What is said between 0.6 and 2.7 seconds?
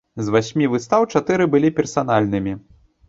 выстаў чатыры былі персанальнымі.